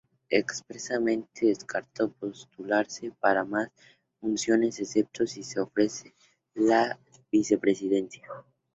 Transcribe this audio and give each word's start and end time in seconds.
Expresamente 0.31 1.45
descartó 1.45 2.09
postularse 2.11 3.11
para 3.19 3.43
más 3.43 3.69
funciones 4.19 4.79
excepto, 4.79 5.27
si 5.27 5.43
se 5.43 5.59
ofrece, 5.59 6.15
la 6.55 6.97
Vicepresidencia. 7.31 8.27